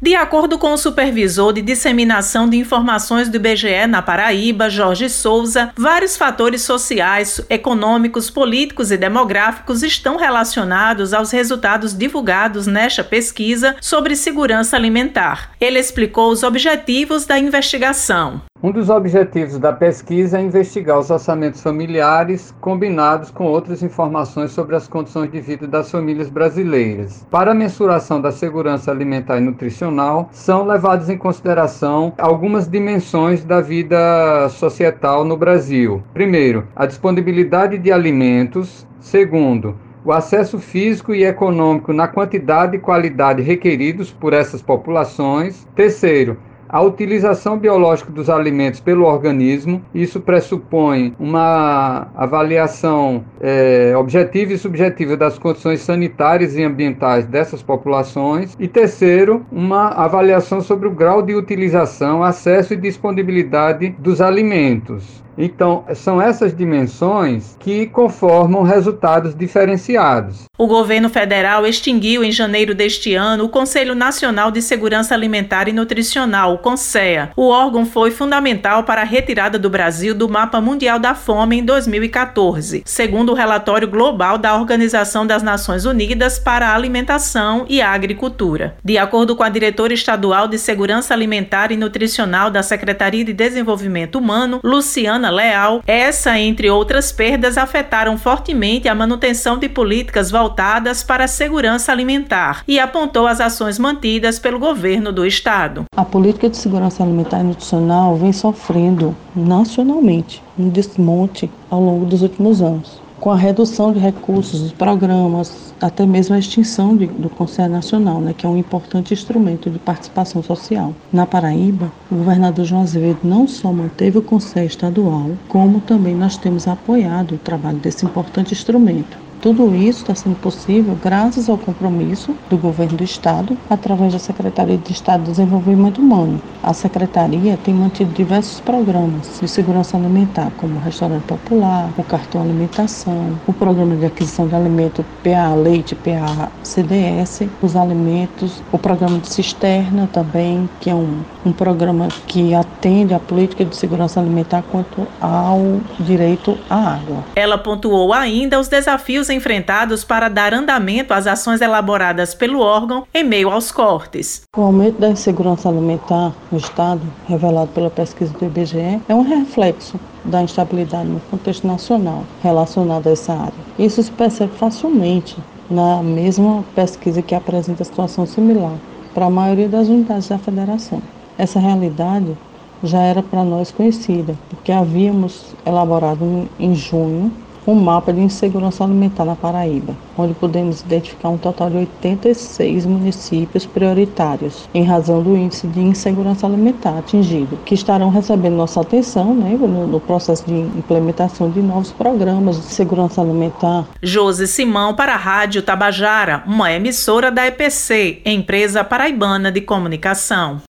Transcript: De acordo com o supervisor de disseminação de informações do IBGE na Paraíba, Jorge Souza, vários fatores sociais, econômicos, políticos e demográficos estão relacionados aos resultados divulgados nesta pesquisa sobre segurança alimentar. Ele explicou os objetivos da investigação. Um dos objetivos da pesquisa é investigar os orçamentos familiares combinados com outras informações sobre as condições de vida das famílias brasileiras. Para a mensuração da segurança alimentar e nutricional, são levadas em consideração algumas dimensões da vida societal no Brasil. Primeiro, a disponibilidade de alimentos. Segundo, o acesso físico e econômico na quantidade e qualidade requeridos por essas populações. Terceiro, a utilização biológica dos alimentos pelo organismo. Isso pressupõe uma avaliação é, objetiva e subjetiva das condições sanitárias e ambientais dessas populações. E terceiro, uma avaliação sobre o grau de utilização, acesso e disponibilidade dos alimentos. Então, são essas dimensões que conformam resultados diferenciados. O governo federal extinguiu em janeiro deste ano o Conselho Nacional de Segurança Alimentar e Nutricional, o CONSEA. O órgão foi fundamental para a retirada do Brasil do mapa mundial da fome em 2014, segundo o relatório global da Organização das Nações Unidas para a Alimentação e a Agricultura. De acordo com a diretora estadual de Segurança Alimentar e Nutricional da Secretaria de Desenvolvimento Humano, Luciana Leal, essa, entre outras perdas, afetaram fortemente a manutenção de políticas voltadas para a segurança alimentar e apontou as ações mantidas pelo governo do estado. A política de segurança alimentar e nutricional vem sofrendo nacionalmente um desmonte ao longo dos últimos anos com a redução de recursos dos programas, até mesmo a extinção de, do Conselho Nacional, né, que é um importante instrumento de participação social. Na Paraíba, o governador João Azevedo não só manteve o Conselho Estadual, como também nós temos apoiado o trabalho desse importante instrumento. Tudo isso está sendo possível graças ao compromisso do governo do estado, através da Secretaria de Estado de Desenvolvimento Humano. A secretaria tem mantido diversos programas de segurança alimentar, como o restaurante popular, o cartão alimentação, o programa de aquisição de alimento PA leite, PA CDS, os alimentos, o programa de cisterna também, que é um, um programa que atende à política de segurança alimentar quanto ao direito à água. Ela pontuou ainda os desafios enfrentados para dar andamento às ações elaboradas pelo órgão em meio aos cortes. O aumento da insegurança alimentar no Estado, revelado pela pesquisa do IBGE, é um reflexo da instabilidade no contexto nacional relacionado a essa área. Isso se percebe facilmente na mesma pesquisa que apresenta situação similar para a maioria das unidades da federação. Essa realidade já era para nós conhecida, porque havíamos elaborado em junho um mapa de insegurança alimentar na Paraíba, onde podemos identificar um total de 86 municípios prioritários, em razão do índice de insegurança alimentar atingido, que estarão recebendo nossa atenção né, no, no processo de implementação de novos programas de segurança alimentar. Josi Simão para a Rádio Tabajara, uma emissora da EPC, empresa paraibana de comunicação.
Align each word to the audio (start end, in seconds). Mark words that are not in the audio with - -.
De 0.00 0.14
acordo 0.14 0.58
com 0.58 0.72
o 0.72 0.78
supervisor 0.78 1.52
de 1.52 1.60
disseminação 1.60 2.48
de 2.48 2.56
informações 2.56 3.28
do 3.28 3.36
IBGE 3.36 3.84
na 3.88 4.00
Paraíba, 4.00 4.70
Jorge 4.70 5.08
Souza, 5.08 5.72
vários 5.76 6.16
fatores 6.16 6.62
sociais, 6.62 7.40
econômicos, 7.50 8.30
políticos 8.30 8.92
e 8.92 8.96
demográficos 8.96 9.82
estão 9.82 10.16
relacionados 10.16 11.12
aos 11.12 11.32
resultados 11.32 11.98
divulgados 11.98 12.68
nesta 12.68 13.02
pesquisa 13.02 13.74
sobre 13.80 14.14
segurança 14.14 14.76
alimentar. 14.76 15.50
Ele 15.60 15.80
explicou 15.80 16.30
os 16.30 16.44
objetivos 16.44 17.26
da 17.26 17.36
investigação. 17.36 18.42
Um 18.60 18.72
dos 18.72 18.90
objetivos 18.90 19.56
da 19.56 19.72
pesquisa 19.72 20.36
é 20.36 20.42
investigar 20.42 20.98
os 20.98 21.10
orçamentos 21.10 21.62
familiares 21.62 22.52
combinados 22.60 23.30
com 23.30 23.44
outras 23.44 23.84
informações 23.84 24.50
sobre 24.50 24.74
as 24.74 24.88
condições 24.88 25.30
de 25.30 25.40
vida 25.40 25.64
das 25.68 25.88
famílias 25.88 26.28
brasileiras. 26.28 27.24
Para 27.30 27.52
a 27.52 27.54
mensuração 27.54 28.20
da 28.20 28.32
segurança 28.32 28.90
alimentar 28.90 29.38
e 29.38 29.40
nutricional, 29.40 30.28
são 30.32 30.66
levadas 30.66 31.08
em 31.08 31.16
consideração 31.16 32.12
algumas 32.18 32.66
dimensões 32.66 33.44
da 33.44 33.60
vida 33.60 34.48
societal 34.48 35.24
no 35.24 35.36
Brasil. 35.36 36.02
Primeiro, 36.12 36.66
a 36.74 36.84
disponibilidade 36.84 37.78
de 37.78 37.92
alimentos. 37.92 38.84
Segundo, 38.98 39.76
o 40.04 40.10
acesso 40.10 40.58
físico 40.58 41.14
e 41.14 41.24
econômico 41.24 41.92
na 41.92 42.08
quantidade 42.08 42.74
e 42.74 42.80
qualidade 42.80 43.40
requeridos 43.40 44.10
por 44.10 44.32
essas 44.32 44.60
populações. 44.60 45.64
Terceiro, 45.76 46.36
a 46.68 46.82
utilização 46.82 47.58
biológica 47.58 48.12
dos 48.12 48.28
alimentos 48.28 48.80
pelo 48.80 49.04
organismo. 49.04 49.82
Isso 49.94 50.20
pressupõe 50.20 51.14
uma 51.18 52.08
avaliação 52.14 53.24
é, 53.40 53.94
objetiva 53.96 54.52
e 54.52 54.58
subjetiva 54.58 55.16
das 55.16 55.38
condições 55.38 55.80
sanitárias 55.80 56.56
e 56.56 56.62
ambientais 56.62 57.26
dessas 57.26 57.62
populações. 57.62 58.56
E 58.58 58.68
terceiro, 58.68 59.44
uma 59.50 59.88
avaliação 59.88 60.60
sobre 60.60 60.88
o 60.88 60.92
grau 60.92 61.22
de 61.22 61.34
utilização, 61.34 62.22
acesso 62.22 62.74
e 62.74 62.76
disponibilidade 62.76 63.90
dos 63.98 64.20
alimentos. 64.20 65.27
Então, 65.38 65.84
são 65.94 66.20
essas 66.20 66.54
dimensões 66.54 67.56
que 67.60 67.86
conformam 67.86 68.64
resultados 68.64 69.36
diferenciados. 69.36 70.46
O 70.58 70.66
governo 70.66 71.08
federal 71.08 71.64
extinguiu 71.64 72.24
em 72.24 72.32
janeiro 72.32 72.74
deste 72.74 73.14
ano 73.14 73.44
o 73.44 73.48
Conselho 73.48 73.94
Nacional 73.94 74.50
de 74.50 74.60
Segurança 74.60 75.14
Alimentar 75.14 75.68
e 75.68 75.72
Nutricional, 75.72 76.54
o 76.54 76.58
CONSEA. 76.58 77.30
O 77.36 77.48
órgão 77.48 77.86
foi 77.86 78.10
fundamental 78.10 78.82
para 78.82 79.02
a 79.02 79.04
retirada 79.04 79.56
do 79.56 79.70
Brasil 79.70 80.12
do 80.12 80.28
mapa 80.28 80.60
mundial 80.60 80.98
da 80.98 81.14
fome 81.14 81.58
em 81.58 81.64
2014, 81.64 82.82
segundo 82.84 83.30
o 83.30 83.34
relatório 83.36 83.86
global 83.86 84.36
da 84.36 84.56
Organização 84.56 85.24
das 85.24 85.44
Nações 85.44 85.84
Unidas 85.84 86.40
para 86.40 86.70
a 86.70 86.74
Alimentação 86.74 87.64
e 87.68 87.80
a 87.80 87.92
Agricultura. 87.92 88.76
De 88.84 88.98
acordo 88.98 89.36
com 89.36 89.44
a 89.44 89.48
diretora 89.48 89.94
estadual 89.94 90.48
de 90.48 90.58
Segurança 90.58 91.14
Alimentar 91.14 91.70
e 91.70 91.76
Nutricional 91.76 92.50
da 92.50 92.64
Secretaria 92.64 93.24
de 93.24 93.32
Desenvolvimento 93.32 94.18
Humano, 94.18 94.58
Luciana 94.64 95.27
Leal, 95.30 95.82
essa, 95.86 96.38
entre 96.38 96.70
outras 96.70 97.12
perdas, 97.12 97.58
afetaram 97.58 98.16
fortemente 98.16 98.88
a 98.88 98.94
manutenção 98.94 99.58
de 99.58 99.68
políticas 99.68 100.30
voltadas 100.30 101.02
para 101.02 101.24
a 101.24 101.28
segurança 101.28 101.92
alimentar 101.92 102.62
e 102.66 102.78
apontou 102.78 103.26
as 103.26 103.40
ações 103.40 103.78
mantidas 103.78 104.38
pelo 104.38 104.58
governo 104.58 105.12
do 105.12 105.26
estado. 105.26 105.84
A 105.96 106.04
política 106.04 106.48
de 106.48 106.56
segurança 106.56 107.02
alimentar 107.02 107.40
e 107.40 107.44
nutricional 107.44 108.16
vem 108.16 108.32
sofrendo 108.32 109.16
nacionalmente 109.34 110.42
um 110.58 110.68
desmonte 110.68 111.50
ao 111.70 111.80
longo 111.80 112.04
dos 112.04 112.22
últimos 112.22 112.60
anos 112.60 113.07
com 113.20 113.30
a 113.30 113.36
redução 113.36 113.92
de 113.92 113.98
recursos 113.98 114.60
dos 114.60 114.72
programas, 114.72 115.74
até 115.80 116.06
mesmo 116.06 116.34
a 116.34 116.38
extinção 116.38 116.96
de, 116.96 117.06
do 117.06 117.28
Conselho 117.28 117.72
Nacional, 117.72 118.20
né, 118.20 118.34
que 118.36 118.46
é 118.46 118.48
um 118.48 118.56
importante 118.56 119.12
instrumento 119.12 119.70
de 119.70 119.78
participação 119.78 120.42
social. 120.42 120.94
Na 121.12 121.26
Paraíba, 121.26 121.90
o 122.10 122.16
governador 122.16 122.64
João 122.64 122.82
Azevedo 122.82 123.20
não 123.24 123.46
só 123.46 123.72
manteve 123.72 124.18
o 124.18 124.22
Conselho 124.22 124.66
Estadual, 124.66 125.30
como 125.48 125.80
também 125.80 126.14
nós 126.14 126.36
temos 126.36 126.68
apoiado 126.68 127.34
o 127.34 127.38
trabalho 127.38 127.78
desse 127.78 128.04
importante 128.04 128.54
instrumento. 128.54 129.27
Tudo 129.40 129.72
isso 129.72 130.00
está 130.00 130.16
sendo 130.16 130.34
possível 130.36 130.98
graças 131.00 131.48
ao 131.48 131.56
compromisso 131.56 132.34
do 132.50 132.56
governo 132.56 132.96
do 132.96 133.04
estado, 133.04 133.56
através 133.70 134.12
da 134.12 134.18
Secretaria 134.18 134.76
de 134.76 134.92
Estado 134.92 135.22
de 135.22 135.30
Desenvolvimento 135.30 136.00
Humano. 136.00 136.42
A 136.60 136.74
secretaria 136.74 137.56
tem 137.62 137.72
mantido 137.72 138.12
diversos 138.12 138.58
programas 138.58 139.38
de 139.40 139.46
segurança 139.46 139.96
alimentar, 139.96 140.50
como 140.56 140.74
o 140.74 140.80
restaurante 140.80 141.22
popular, 141.22 141.88
o 141.96 142.02
cartão 142.02 142.42
alimentação, 142.42 143.38
o 143.46 143.52
programa 143.52 143.94
de 143.94 144.06
aquisição 144.06 144.48
de 144.48 144.56
alimento 144.56 145.04
PA 145.22 145.54
leite, 145.54 145.94
PA 145.94 146.50
CDS, 146.64 147.42
os 147.62 147.76
alimentos, 147.76 148.60
o 148.72 148.78
programa 148.78 149.20
de 149.20 149.28
cisterna 149.28 150.08
também, 150.12 150.68
que 150.80 150.90
é 150.90 150.94
um, 150.94 151.20
um 151.46 151.52
programa 151.52 152.08
que 152.26 152.54
atende 152.54 153.14
à 153.14 153.20
política 153.20 153.64
de 153.64 153.76
segurança 153.76 154.18
alimentar 154.18 154.64
quanto 154.72 155.06
ao 155.20 155.80
direito 156.00 156.58
à 156.68 156.94
água. 156.94 157.22
Ela 157.36 157.56
pontuou 157.56 158.12
ainda 158.12 158.58
os 158.58 158.66
desafios 158.66 159.27
enfrentados 159.30 160.04
para 160.04 160.28
dar 160.28 160.54
andamento 160.54 161.12
às 161.14 161.26
ações 161.26 161.60
elaboradas 161.60 162.34
pelo 162.34 162.60
órgão 162.60 163.06
em 163.12 163.24
meio 163.24 163.50
aos 163.50 163.70
cortes. 163.70 164.42
O 164.56 164.62
aumento 164.62 164.98
da 164.98 165.08
insegurança 165.08 165.68
alimentar 165.68 166.32
no 166.50 166.58
Estado, 166.58 167.02
revelado 167.26 167.70
pela 167.72 167.90
pesquisa 167.90 168.32
do 168.32 168.44
IBGE, 168.44 169.00
é 169.08 169.14
um 169.14 169.22
reflexo 169.22 169.98
da 170.24 170.42
instabilidade 170.42 171.08
no 171.08 171.20
contexto 171.20 171.66
nacional 171.66 172.24
relacionado 172.42 173.06
a 173.06 173.12
essa 173.12 173.32
área. 173.32 173.52
Isso 173.78 174.02
se 174.02 174.10
percebe 174.10 174.52
facilmente 174.56 175.36
na 175.70 176.02
mesma 176.02 176.64
pesquisa 176.74 177.22
que 177.22 177.34
apresenta 177.34 177.84
situação 177.84 178.26
similar 178.26 178.74
para 179.14 179.26
a 179.26 179.30
maioria 179.30 179.68
das 179.68 179.88
unidades 179.88 180.28
da 180.28 180.38
federação. 180.38 181.02
Essa 181.36 181.58
realidade 181.58 182.36
já 182.82 183.00
era 183.00 183.22
para 183.22 183.44
nós 183.44 183.70
conhecida, 183.70 184.34
porque 184.48 184.72
havíamos 184.72 185.54
elaborado 185.66 186.48
em 186.58 186.74
junho 186.74 187.32
um 187.68 187.74
mapa 187.74 188.14
de 188.14 188.20
insegurança 188.20 188.82
alimentar 188.82 189.26
na 189.26 189.36
Paraíba, 189.36 189.94
onde 190.16 190.32
podemos 190.32 190.80
identificar 190.80 191.28
um 191.28 191.36
total 191.36 191.68
de 191.68 191.76
86 191.76 192.86
municípios 192.86 193.66
prioritários, 193.66 194.66
em 194.72 194.82
razão 194.82 195.22
do 195.22 195.36
índice 195.36 195.66
de 195.66 195.80
insegurança 195.80 196.46
alimentar 196.46 196.96
atingido, 196.96 197.58
que 197.66 197.74
estarão 197.74 198.08
recebendo 198.08 198.56
nossa 198.56 198.80
atenção 198.80 199.34
né, 199.34 199.50
no, 199.50 199.86
no 199.86 200.00
processo 200.00 200.46
de 200.46 200.54
implementação 200.54 201.50
de 201.50 201.60
novos 201.60 201.92
programas 201.92 202.56
de 202.56 202.72
segurança 202.72 203.20
alimentar. 203.20 203.84
Josi 204.02 204.48
Simão 204.48 204.94
para 204.94 205.12
a 205.12 205.18
Rádio 205.18 205.60
Tabajara, 205.60 206.42
uma 206.46 206.72
emissora 206.72 207.30
da 207.30 207.46
EPC, 207.46 208.22
empresa 208.24 208.82
paraibana 208.82 209.52
de 209.52 209.60
comunicação. 209.60 210.62